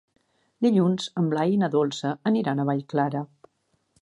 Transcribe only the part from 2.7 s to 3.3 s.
Vallclara.